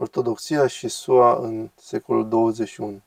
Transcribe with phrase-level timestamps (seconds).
[0.00, 3.02] Ortodoxia și SUA în secolul 21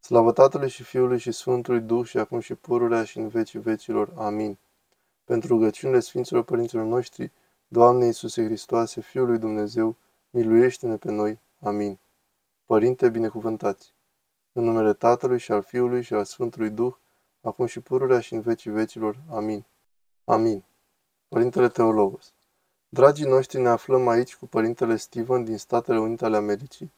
[0.00, 4.12] Slavă Tatălui și Fiului și Sfântului Duh și acum și pururea și în vecii vecilor.
[4.16, 4.58] Amin.
[5.24, 7.32] Pentru rugăciunile Sfinților Părinților noștri,
[7.66, 9.96] Doamne Iisuse Hristoase, Fiul lui Dumnezeu,
[10.30, 11.38] miluiește-ne pe noi.
[11.60, 11.98] Amin.
[12.66, 13.92] Părinte, binecuvântați!
[14.52, 16.94] În numele Tatălui și al Fiului și al Sfântului Duh,
[17.40, 19.16] acum și pururea și în vecii vecilor.
[19.30, 19.64] Amin.
[20.24, 20.64] Amin.
[21.28, 22.32] Părintele Teologos
[22.90, 26.92] Dragii noștri, ne aflăm aici cu părintele Steven din Statele Unite ale Americii.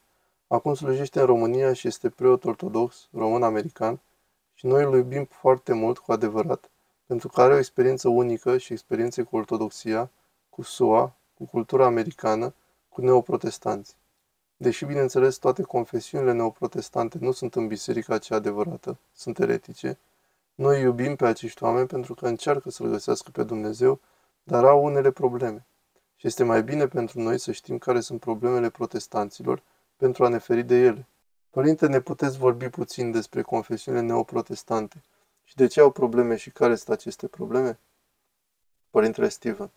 [0.47, 4.01] Acum slujește în România și este preot ortodox, român-american,
[4.55, 6.71] și noi îl iubim foarte mult, cu adevărat,
[7.07, 10.11] pentru că are o experiență unică și experiențe cu ortodoxia,
[10.51, 12.55] cu SUA, cu cultura americană,
[12.89, 13.97] cu neoprotestanți.
[14.57, 19.99] Deși, bineînțeles, toate confesiunile neoprotestante nu sunt în biserica cea adevărată, sunt eretice,
[20.55, 24.01] noi iubim pe acești oameni pentru că încearcă să-L găsească pe Dumnezeu,
[24.43, 25.65] dar au unele probleme.
[26.21, 29.63] Și este mai bine pentru noi să știm care sunt problemele protestanților
[29.97, 31.07] pentru a ne feri de ele.
[31.51, 35.03] Părinte, ne puteți vorbi puțin despre confesiunile neoprotestante
[35.45, 37.79] și de ce au probleme și care sunt aceste probleme?
[38.91, 39.71] Părintele Steven.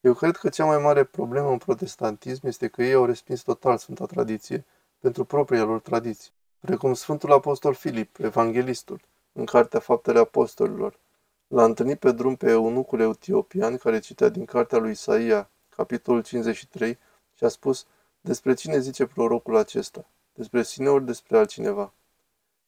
[0.00, 3.78] Eu cred că cea mai mare problemă în protestantism este că ei au respins total
[3.78, 4.64] Sfânta Tradiție
[4.98, 9.00] pentru propria lor tradiție, precum Sfântul Apostol Filip, evanghelistul,
[9.32, 10.98] în Cartea Faptele Apostolilor.
[11.46, 16.98] L-a întâlnit pe drum pe eunucul etiopian care citea din cartea lui Isaia, capitolul 53,
[17.34, 17.86] și a spus,
[18.20, 20.06] despre cine zice prorocul acesta?
[20.34, 21.92] Despre sine ori despre altcineva?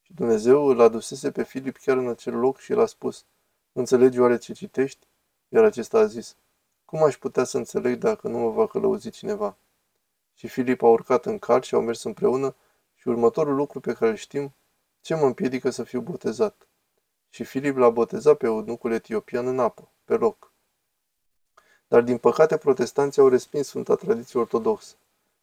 [0.02, 3.24] Și Dumnezeu îl adusese pe Filip chiar în acel loc și el a spus,
[3.72, 5.06] înțelegi oare ce citești?
[5.48, 6.36] Iar acesta a zis,
[6.84, 9.56] cum aș putea să înțeleg dacă nu mă va călăuzi cineva?
[10.34, 12.54] Și Filip a urcat în car și au mers împreună
[12.94, 14.54] și următorul lucru pe care îl știm,
[15.00, 16.66] ce mă împiedică să fiu botezat?
[17.28, 20.52] Și Filip l-a botezat pe eunucul etiopian în apă, pe loc.
[21.88, 24.94] Dar din păcate protestanții au respins Sfânta Tradiție Ortodoxă.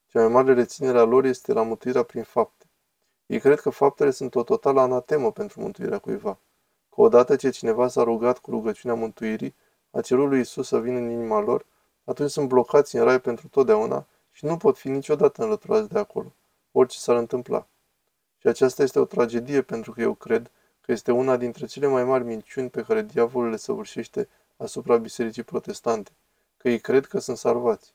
[0.07, 2.65] Cea mai mare reținere a lor este la mântuirea prin fapte.
[3.25, 6.37] Ei cred că faptele sunt o totală anatemă pentru mântuirea cuiva.
[6.89, 9.55] Că odată ce cineva s-a rugat cu rugăciunea mântuirii,
[9.91, 11.65] a cerut lui Isus să vină în inima lor,
[12.03, 16.33] atunci sunt blocați în rai pentru totdeauna și nu pot fi niciodată înlăturați de acolo,
[16.71, 17.67] orice s-ar întâmpla.
[18.37, 22.03] Și aceasta este o tragedie pentru că eu cred că este una dintre cele mai
[22.03, 26.11] mari minciuni pe care diavolul le săvârșește asupra bisericii protestante
[26.65, 27.93] că ei cred că sunt salvați.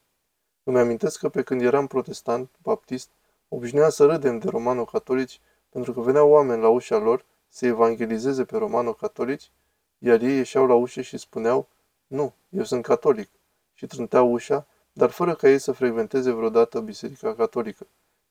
[0.62, 3.10] Îmi amintesc că pe când eram protestant, baptist,
[3.48, 8.56] obișnuia să râdem de romano-catolici pentru că veneau oameni la ușa lor să evangelizeze pe
[8.56, 9.50] romano-catolici,
[9.98, 11.68] iar ei ieșeau la ușă și spuneau,
[12.06, 13.28] nu, eu sunt catolic,
[13.74, 17.86] și trânteau ușa, dar fără ca ei să frecventeze vreodată biserica catolică.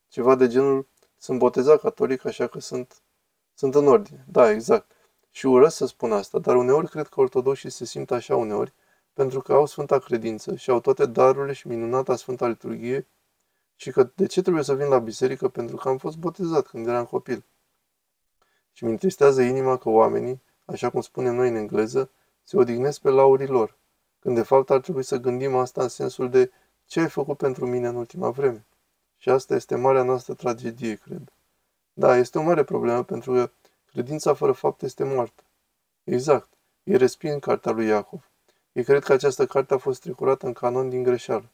[0.08, 3.02] Ceva de genul, sunt botezat catolic, așa că sunt,
[3.54, 4.26] sunt în ordine.
[4.32, 4.92] Da, exact.
[5.30, 8.74] Și urăsc să spun asta, dar uneori cred că ortodoxii se simt așa uneori,
[9.20, 13.08] pentru că au sfânta credință și au toate darurile și minunata sfânta liturghie
[13.76, 16.88] și că de ce trebuie să vin la biserică pentru că am fost botezat când
[16.88, 17.44] eram copil.
[18.72, 22.10] Și mi întristează inima că oamenii, așa cum spunem noi în engleză,
[22.44, 23.76] se odihnesc pe laurii lor,
[24.20, 26.52] când de fapt ar trebui să gândim asta în sensul de
[26.86, 28.66] ce ai făcut pentru mine în ultima vreme.
[29.18, 31.32] Și asta este marea noastră tragedie, cred.
[31.94, 33.52] Da, este o mare problemă pentru că
[33.86, 35.44] credința fără fapt este moartă.
[36.04, 36.50] Exact.
[36.84, 38.29] E respins cartea lui Iacov.
[38.80, 41.50] Ei cred că această carte a fost tricurată în canon din greșeală.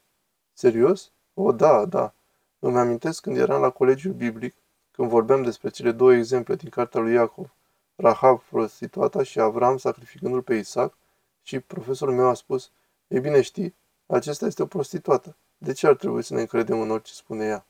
[0.54, 1.12] Serios?
[1.34, 2.14] O, da, da.
[2.60, 4.56] Îmi amintesc când eram la colegiul biblic,
[4.92, 7.54] când vorbeam despre cele două exemple din cartea lui Iacov,
[7.96, 10.98] Rahab prostituata și Avram sacrificându-l pe Isaac,
[11.42, 12.72] și profesorul meu a spus,
[13.08, 13.76] ei bine știi,
[14.06, 15.36] acesta este o prostituată.
[15.58, 17.66] De ce ar trebui să ne încredem în orice spune ea?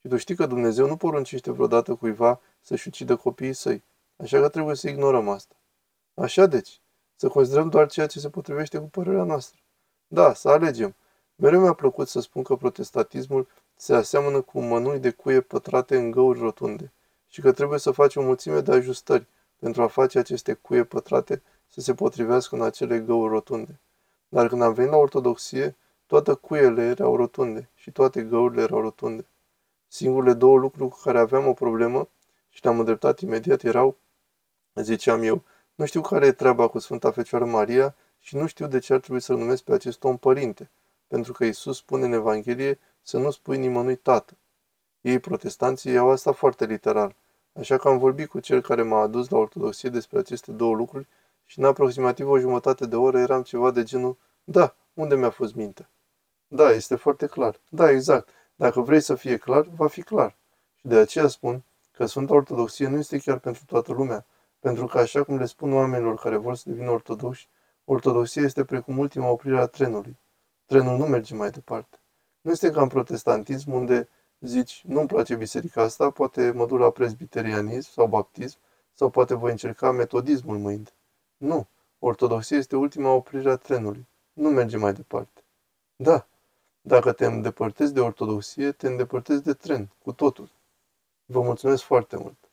[0.00, 3.82] Și tu știi că Dumnezeu nu poruncește vreodată cuiva să-și ucidă copiii săi,
[4.16, 5.54] așa că trebuie să ignorăm asta.
[6.14, 6.80] Așa deci,
[7.16, 9.60] să considerăm doar ceea ce se potrivește cu părerea noastră.
[10.06, 10.94] Da, să alegem.
[11.34, 16.10] Mereu mi-a plăcut să spun că protestatismul se aseamănă cu mănui de cuie pătrate în
[16.10, 16.92] găuri rotunde
[17.28, 19.26] și că trebuie să facem o mulțime de ajustări
[19.58, 23.80] pentru a face aceste cuie pătrate să se potrivească în acele găuri rotunde.
[24.28, 25.76] Dar când am venit la ortodoxie,
[26.06, 29.26] toate cuiele erau rotunde și toate găurile erau rotunde.
[29.88, 32.08] Singurele două lucruri cu care aveam o problemă
[32.48, 33.96] și le-am îndreptat imediat erau,
[34.74, 35.42] ziceam eu,
[35.76, 39.00] nu știu care e treaba cu Sfânta Fecioară Maria și nu știu de ce ar
[39.00, 40.70] trebui să-l numesc pe acest om părinte,
[41.06, 44.36] pentru că Isus spune în Evanghelie să nu spui nimănui tată.
[45.00, 47.14] Ei, protestanții, iau asta foarte literal,
[47.52, 51.06] așa că am vorbit cu cel care m-a adus la ortodoxie despre aceste două lucruri
[51.44, 55.54] și în aproximativ o jumătate de oră eram ceva de genul, da, unde mi-a fost
[55.54, 55.88] mintea?
[56.48, 57.60] Da, este foarte clar.
[57.68, 58.28] Da, exact.
[58.54, 60.36] Dacă vrei să fie clar, va fi clar.
[60.74, 61.62] Și de aceea spun
[61.92, 64.26] că Sfânta Ortodoxie nu este chiar pentru toată lumea,
[64.66, 67.48] pentru că, așa cum le spun oamenilor care vor să devină ortodoxi,
[67.84, 70.16] ortodoxia este precum ultima oprire a trenului.
[70.64, 71.98] Trenul nu merge mai departe.
[72.40, 74.08] Nu este ca în protestantism unde
[74.40, 78.58] zici, nu-mi place biserica asta, poate mă duc la presbiterianism sau baptism,
[78.92, 80.92] sau poate voi încerca metodismul mâine.
[81.36, 81.66] Nu.
[81.98, 84.06] Ortodoxia este ultima oprire a trenului.
[84.32, 85.42] Nu merge mai departe.
[85.96, 86.26] Da,
[86.80, 90.48] dacă te îndepărtezi de ortodoxie, te îndepărtezi de tren, cu totul.
[91.24, 92.45] Vă mulțumesc foarte mult!